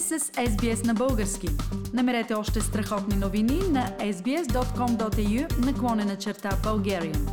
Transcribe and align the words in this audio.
сте 0.00 0.18
с 0.18 0.24
SBS 0.30 0.86
на 0.86 0.94
български. 0.94 1.48
Намерете 1.92 2.34
още 2.34 2.60
страхотни 2.60 3.16
новини 3.16 3.60
на 3.70 3.86
sbs.com.au 3.98 5.66
наклонена 5.66 6.16
черта 6.16 6.50
Bulgarian. 6.50 7.30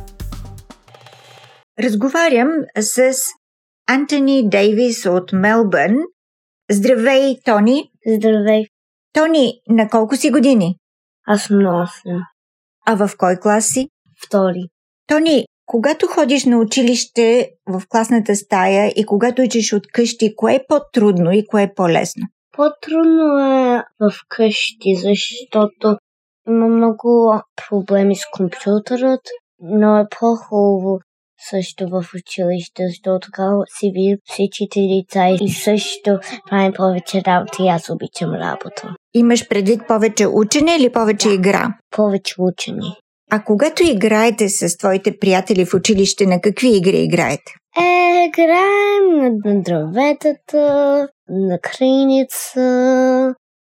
Разговарям 1.78 2.48
с 2.80 3.12
Антони 3.88 4.48
Дейвис 4.48 5.06
от 5.06 5.32
Мелбърн. 5.32 5.96
Здравей, 6.70 7.36
Тони! 7.44 7.90
Здравей, 8.06 8.64
Тони, 9.12 9.52
на 9.68 9.88
колко 9.88 10.16
си 10.16 10.30
години? 10.30 10.76
аз 11.26 11.42
съм 11.42 11.58
на 11.58 11.88
8. 12.06 12.20
А 12.86 12.94
в 12.94 13.10
кой 13.18 13.36
клас 13.36 13.66
си? 13.66 13.88
Втори. 14.26 14.62
Тони, 15.06 15.46
когато 15.66 16.06
ходиш 16.06 16.44
на 16.44 16.58
училище 16.58 17.50
в 17.66 17.82
класната 17.88 18.36
стая 18.36 18.92
и 18.96 19.06
когато 19.06 19.42
учиш 19.42 19.72
от 19.72 19.86
къщи, 19.92 20.36
кое 20.36 20.54
е 20.54 20.64
по-трудно 20.68 21.32
и 21.32 21.46
кое 21.46 21.62
е 21.62 21.74
по-лесно? 21.74 22.26
По-трудно 22.52 23.38
е 23.38 23.82
в 24.00 24.12
къщи, 24.28 24.94
защото 24.94 25.96
има 26.48 26.66
много 26.66 27.40
проблеми 27.68 28.16
с 28.16 28.20
компютърът, 28.32 29.20
но 29.60 29.98
е 29.98 30.06
по-хубаво 30.20 30.98
също 31.50 31.88
в 31.88 32.04
училище, 32.14 32.82
защото 32.88 33.30
тогава 33.32 33.62
си 33.78 33.92
видим 33.94 34.16
всичките 34.24 34.80
деца 34.80 35.28
и 35.40 35.50
също 35.50 36.18
правим 36.50 36.72
повече 36.72 37.22
работа 37.26 37.62
и 37.62 37.68
аз 37.68 37.90
обичам 37.90 38.34
работа. 38.34 38.94
Имаш 39.14 39.48
предвид 39.48 39.80
повече 39.88 40.26
учене 40.26 40.76
или 40.76 40.92
повече 40.92 41.28
Да. 41.28 41.34
игра? 41.34 41.68
Повече 41.90 42.34
учени. 42.38 42.96
А 43.30 43.44
когато 43.44 43.82
играете 43.82 44.48
с 44.48 44.76
твоите 44.78 45.18
приятели 45.18 45.66
в 45.66 45.74
училище, 45.74 46.26
на 46.26 46.40
какви 46.40 46.76
игри 46.76 46.98
играете? 46.98 47.52
Е, 47.80 48.24
играем 48.28 49.16
на, 49.16 49.52
на 49.52 49.62
дърветата, 49.62 51.08
на 51.32 51.58
крайница, 51.58 52.60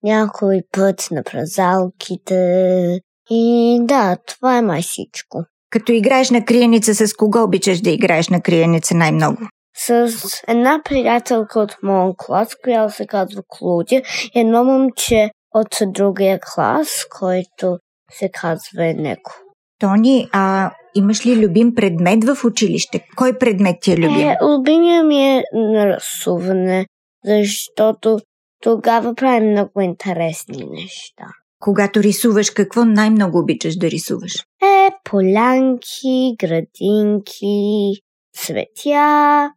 някой 0.03 0.63
път 0.73 1.09
на 1.11 1.23
празалките. 1.23 3.01
И 3.31 3.79
да, 3.83 4.17
това 4.27 4.57
е 4.57 4.63
май 4.63 4.83
всичко. 4.83 5.45
Като 5.71 5.93
играеш 5.93 6.31
на 6.31 6.45
криеница, 6.45 6.95
с 6.95 7.15
кого 7.15 7.43
обичаш 7.43 7.81
да 7.81 7.91
играеш 7.91 8.29
на 8.29 8.41
криеница 8.41 8.95
най-много? 8.95 9.39
С 9.77 10.13
една 10.49 10.81
приятелка 10.85 11.61
от 11.61 11.77
моят 11.83 12.17
клас, 12.19 12.49
която 12.65 12.95
се 12.95 13.07
казва 13.07 13.43
Клудия, 13.49 14.03
и 14.35 14.41
едно 14.41 14.65
момче 14.65 15.31
от 15.55 15.77
другия 15.87 16.39
клас, 16.55 16.89
който 17.19 17.79
се 18.13 18.31
казва 18.33 18.95
Неко. 18.97 19.33
Тони, 19.79 20.29
а 20.33 20.71
имаш 20.95 21.27
ли 21.27 21.47
любим 21.47 21.75
предмет 21.75 22.25
в 22.25 22.45
училище? 22.45 23.05
Кой 23.17 23.39
предмет 23.39 23.77
ти 23.83 23.93
е 23.93 23.97
любим? 23.97 24.29
Е, 24.29 24.37
любимия 24.43 25.05
ми 25.05 25.37
е 25.37 25.43
нарисуване, 25.53 26.87
защото 27.25 28.19
тогава 28.63 29.15
правим 29.15 29.51
много 29.51 29.81
интересни 29.81 30.65
неща. 30.71 31.27
Когато 31.59 32.03
рисуваш, 32.03 32.51
какво 32.51 32.85
най-много 32.85 33.39
обичаш 33.39 33.77
да 33.77 33.91
рисуваш? 33.91 34.35
Е, 34.63 34.91
полянки, 35.05 36.35
градинки, 36.39 37.93
цветя, 38.37 39.51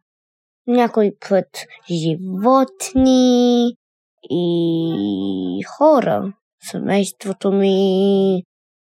някой 0.66 1.12
път 1.28 1.46
животни 1.90 3.68
и 4.30 5.62
хора, 5.78 6.32
семейството 6.70 7.52
ми 7.52 8.36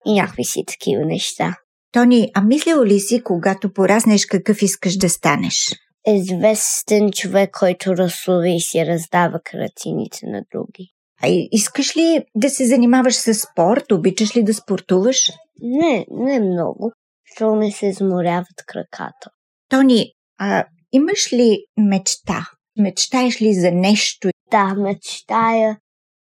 и 0.06 0.14
някакви 0.14 0.44
си 0.44 0.64
такива 0.68 1.06
неща. 1.06 1.56
Тони, 1.92 2.32
а 2.34 2.42
мислил 2.42 2.84
ли 2.84 3.00
си, 3.00 3.24
когато 3.24 3.74
пораснеш, 3.74 4.26
какъв 4.26 4.62
искаш 4.62 4.98
да 4.98 5.10
станеш? 5.10 5.76
Известен 6.08 7.12
човек, 7.12 7.58
който 7.60 7.98
рисува 7.98 8.50
и 8.50 8.60
си 8.60 8.86
раздава 8.86 9.40
картините 9.44 10.20
на 10.24 10.44
други. 10.52 10.94
А 11.24 11.28
искаш 11.52 11.98
ли 11.98 12.24
да 12.36 12.50
се 12.50 12.68
занимаваш 12.68 13.16
с 13.16 13.34
спорт? 13.34 13.92
Обичаш 13.92 14.38
ли 14.38 14.44
да 14.44 14.54
спортуваш? 14.54 15.18
Не, 15.62 16.06
не 16.12 16.40
много, 16.40 16.92
защото 17.30 17.56
не 17.56 17.72
се 17.72 17.88
изморяват 17.88 18.66
краката. 18.68 19.30
Тони, 19.70 20.12
а 20.40 20.66
имаш 20.92 21.34
ли 21.34 21.58
мечта? 21.78 22.48
Мечтаеш 22.80 23.42
ли 23.42 23.54
за 23.54 23.72
нещо? 23.72 24.30
Да, 24.52 24.76
мечтая 24.76 25.78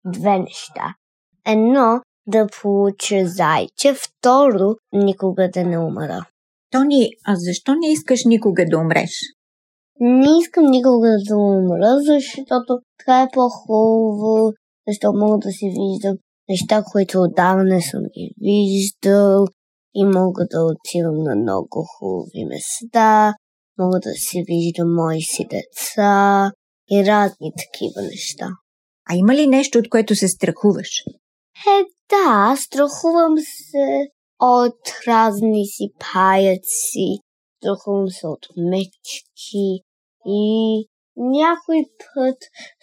две 0.05 0.39
неща. 0.39 0.95
Едно, 1.47 2.01
да 2.27 2.47
получа 2.63 3.27
зайче. 3.27 3.95
Второ, 3.95 4.75
никога 4.93 5.51
да 5.55 5.65
не 5.65 5.79
умра. 5.79 6.27
Тони, 6.71 7.09
а 7.27 7.37
защо 7.37 7.75
не 7.75 7.93
искаш 7.93 8.25
никога 8.25 8.65
да 8.71 8.79
умреш? 8.79 9.21
Не 10.01 10.39
искам 10.41 10.65
никога 10.65 11.17
да 11.29 11.37
умра, 11.37 11.97
защото 12.07 12.79
така 12.99 13.23
е 13.23 13.29
по-хубаво, 13.35 14.53
защото 14.89 15.19
мога 15.19 15.39
да 15.39 15.51
си 15.51 15.67
виждам 15.67 16.17
неща, 16.49 16.83
които 16.93 17.23
отдавна 17.23 17.65
не 17.65 17.83
съм 17.83 18.01
ги 18.03 18.35
виждал 18.41 19.45
и 19.95 20.05
мога 20.05 20.47
да 20.51 20.65
отивам 20.65 21.19
на 21.23 21.37
много 21.37 21.87
хубави 21.99 22.45
места, 22.45 23.35
мога 23.79 24.01
да 24.01 24.11
си 24.11 24.45
виждам 24.47 24.95
мои 24.95 25.23
си 25.23 25.47
деца 25.51 26.51
и 26.91 27.05
разни 27.07 27.53
такива 27.59 28.03
неща. 28.03 28.49
А 29.11 29.17
има 29.17 29.35
ли 29.35 29.47
нещо, 29.47 29.79
от 29.79 29.89
което 29.89 30.17
се 30.17 30.29
страхуваш? 30.29 30.91
Е, 31.67 31.85
да, 32.11 32.57
страхувам 32.57 33.35
се 33.39 34.09
от 34.41 34.81
разни 35.09 35.67
си 35.67 35.89
паяци, 35.99 37.19
страхувам 37.65 38.09
се 38.09 38.27
от 38.27 38.47
мечки 38.57 39.83
и 40.27 40.85
някой 41.17 41.85
път 41.99 42.39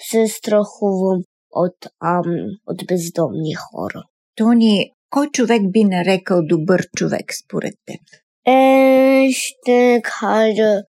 се 0.09 0.27
страхувам 0.27 1.21
от, 1.51 1.85
ам, 1.99 2.45
от 2.67 2.87
бездомни 2.87 3.53
хора. 3.53 4.03
Тони, 4.35 4.91
кой 5.09 5.29
човек 5.29 5.61
би 5.71 5.83
нарекал 5.83 6.41
добър 6.43 6.87
човек 6.95 7.25
според 7.45 7.73
теб? 7.85 8.01
Е, 8.53 9.29
ще 9.31 10.01
кажа 10.19 10.81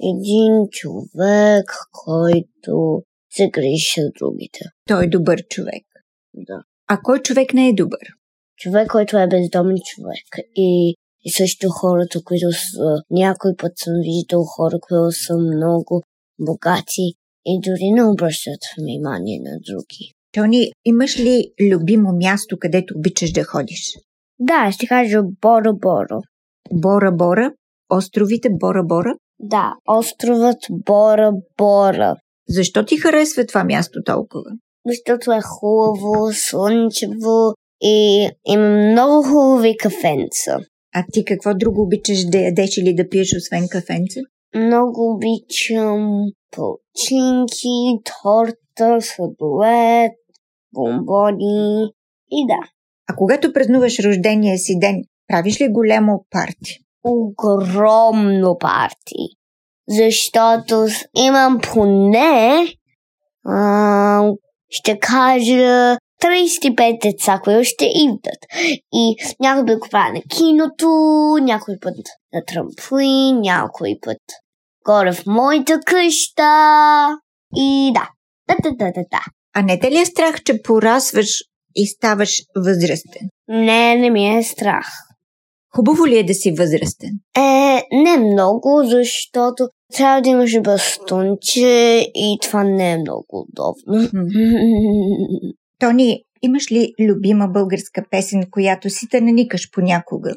един 0.00 0.68
човек, 0.70 1.72
който 2.04 3.02
се 3.30 3.50
грижи 3.50 4.00
за 4.00 4.10
другите. 4.18 4.60
Той 4.88 5.04
е 5.04 5.08
добър 5.08 5.42
човек. 5.50 5.84
Да. 6.34 6.62
А 6.88 6.98
кой 7.02 7.22
човек 7.22 7.54
не 7.54 7.68
е 7.68 7.74
добър? 7.74 8.08
човек, 8.62 8.88
който 8.88 9.18
е 9.18 9.26
бездомен 9.26 9.76
човек. 9.84 10.46
И, 10.56 10.94
и 11.24 11.30
също 11.30 11.68
хората, 11.70 12.24
които 12.24 12.52
са... 12.52 13.02
Някой 13.10 13.52
път 13.58 13.72
съм 13.76 13.94
виждал 14.02 14.44
хора, 14.44 14.78
които 14.80 15.12
са 15.12 15.36
много 15.38 16.02
богати 16.40 17.06
и 17.46 17.60
дори 17.64 17.90
не 17.92 18.04
обръщат 18.04 18.60
внимание 18.78 19.40
на 19.42 19.50
други. 19.50 20.12
Тони, 20.32 20.70
имаш 20.84 21.18
ли 21.18 21.48
любимо 21.60 22.12
място, 22.12 22.56
където 22.60 22.94
обичаш 22.96 23.32
да 23.32 23.44
ходиш? 23.44 23.98
Да, 24.38 24.72
ще 24.72 24.86
кажа 24.86 25.22
Боро-Боро. 25.22 26.20
Бора 26.72 27.12
Бора? 27.12 27.52
Островите 27.90 28.48
Бора 28.50 28.82
Бора? 28.84 29.14
Да, 29.40 29.74
островът 29.88 30.58
Бора-Бора. 30.70 32.16
Защо 32.48 32.84
ти 32.84 32.96
харесва 32.96 33.46
това 33.46 33.64
място 33.64 34.02
толкова? 34.04 34.50
Защото 34.86 35.32
е 35.32 35.40
хубаво, 35.40 36.32
слънчево 36.32 37.54
и 37.82 38.28
има 38.46 38.68
много 38.68 39.22
хубави 39.22 39.76
кафенца. 39.76 40.58
А 40.94 41.04
ти 41.12 41.24
какво 41.24 41.54
друго 41.54 41.82
обичаш 41.82 42.24
да 42.24 42.38
ядеш 42.38 42.76
или 42.76 42.94
да 42.94 43.08
пиеш, 43.08 43.36
освен 43.36 43.68
кафенце? 43.68 44.20
Много 44.54 45.14
обичам 45.14 46.24
палчинки, 46.50 47.98
торта, 48.04 49.00
сладолет, 49.00 50.12
бомбони 50.74 51.84
и 52.30 52.46
да, 52.46 52.68
А 53.08 53.16
когато 53.16 53.52
празнуваш 53.52 53.98
рождения 53.98 54.58
си 54.58 54.78
ден, 54.78 55.02
правиш 55.28 55.60
ли 55.60 55.68
голямо 55.68 56.26
парти? 56.30 56.78
огромно 57.04 58.58
парти. 58.58 59.36
Защото 59.88 60.86
имам 61.16 61.60
поне, 61.72 62.66
а, 63.46 64.32
ще 64.68 64.98
кажа, 64.98 65.96
35 66.22 67.02
деца, 67.02 67.40
които 67.44 67.64
ще 67.64 67.84
идват. 67.84 68.46
И 68.92 69.16
някой 69.40 69.66
път 69.66 69.78
го 69.78 69.88
правя 69.90 70.12
на 70.12 70.22
киното, 70.22 70.88
някой 71.42 71.74
път 71.80 71.94
на 72.34 72.42
трамплин, 72.46 73.40
някой 73.40 73.98
път 74.02 74.18
горе 74.86 75.12
в 75.12 75.26
моята 75.26 75.80
къща. 75.86 77.08
И 77.56 77.92
да, 77.94 78.08
да, 78.48 78.56
да, 78.62 78.76
да, 78.76 78.84
да, 78.84 79.04
да. 79.10 79.20
А 79.54 79.62
не 79.62 79.78
те 79.78 79.90
ли 79.90 79.98
е 79.98 80.06
страх, 80.06 80.42
че 80.42 80.62
порасваш 80.62 81.28
и 81.74 81.86
ставаш 81.86 82.42
възрастен? 82.56 83.28
Не, 83.48 83.96
не 83.96 84.10
ми 84.10 84.38
е 84.38 84.42
страх. 84.42 84.86
Хубаво 85.76 86.06
ли 86.06 86.18
е 86.18 86.24
да 86.24 86.34
си 86.34 86.52
възрастен? 86.52 87.10
Е, 87.36 87.82
не 87.92 88.16
много, 88.16 88.82
защото 88.84 89.68
трябва 89.94 90.22
да 90.22 90.28
имаш 90.28 90.60
бастунче 90.60 92.06
и 92.14 92.38
това 92.42 92.64
не 92.64 92.92
е 92.92 92.98
много 92.98 93.26
удобно. 93.30 94.10
Тони, 95.82 96.24
имаш 96.42 96.72
ли 96.72 96.94
любима 97.00 97.48
българска 97.48 98.04
песен, 98.10 98.50
която 98.50 98.90
си 98.90 99.08
те 99.08 99.20
наникаш 99.20 99.70
понякога? 99.70 100.34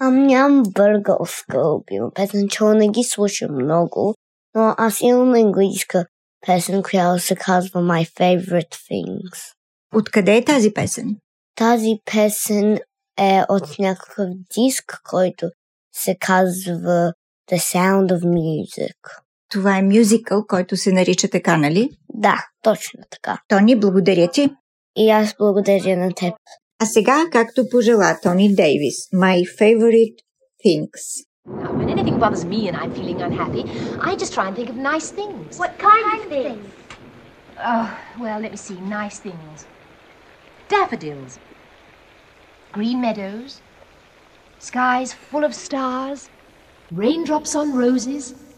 Ам 0.00 0.26
нямам 0.26 0.62
българска 0.62 1.58
любима 1.58 2.10
песен, 2.14 2.48
че 2.48 2.64
не 2.64 2.88
ги 2.88 3.04
слушам 3.04 3.54
много, 3.54 4.14
но 4.54 4.74
аз 4.78 5.00
имам 5.00 5.34
английска 5.34 6.06
песен, 6.46 6.82
която 6.82 7.22
се 7.22 7.36
казва 7.36 7.80
My 7.80 8.08
Favorite 8.18 8.74
Things. 8.74 9.38
Откъде 9.94 10.36
е 10.36 10.44
тази 10.44 10.72
песен? 10.72 11.16
Тази 11.54 11.98
песен 12.12 12.78
е 13.18 13.42
от 13.48 13.78
някакъв 13.78 14.28
диск, 14.54 15.00
който 15.10 15.50
се 15.94 16.16
казва 16.20 17.12
The 17.50 17.56
Sound 17.56 18.12
of 18.12 18.24
Music. 18.24 19.22
Това 19.52 19.78
е 19.78 19.82
мюзикъл, 19.82 20.44
който 20.46 20.76
се 20.76 20.92
нарича 20.92 21.28
така, 21.28 21.56
нали? 21.56 21.90
Да, 22.14 22.46
точно 22.62 23.00
така. 23.10 23.38
Тони, 23.48 23.80
благодаря 23.80 24.28
ти. 24.30 24.50
И 24.96 25.10
аз 25.10 25.34
благодаря 25.38 25.96
на 25.96 26.12
теб. 26.12 26.34
А 26.82 26.86
сега, 26.86 27.24
както 27.32 27.68
пожела 27.70 28.18
Тони 28.22 28.54
Дейвис, 28.54 28.94
My 29.14 29.44
Favorite 29.60 30.14
Things. 30.66 31.26
Now, 31.46 31.72
when 31.78 31.88
anything 31.96 32.18
bothers 32.24 32.44
me 32.44 32.60
and 32.68 32.76
I'm 32.80 32.92
feeling 32.98 33.20
unhappy, 33.28 33.62
I 34.08 34.10
just 34.22 34.32
try 34.36 34.46
and 34.48 34.54
think 34.58 34.70
of 34.74 34.76
nice 34.92 35.08
things. 35.20 35.58
What 35.62 35.72
kind 35.88 36.04
of 36.14 36.20
things? 36.34 36.64
Oh, 37.72 37.88
well, 38.22 38.38
let 38.44 38.50
me 38.54 38.60
see. 38.66 38.78
Nice 39.00 39.18
things. 39.26 39.58
Daffodils. 40.74 41.32
Green 42.76 42.98
meadows. 43.06 43.50
Skies 44.68 45.10
full 45.28 45.44
of 45.48 45.52
stars. 45.66 46.20
Raindrops 47.02 47.52
on 47.60 47.66
roses 47.84 48.24